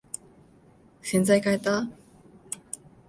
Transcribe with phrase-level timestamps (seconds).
[1.03, 1.87] 洗剤かえた？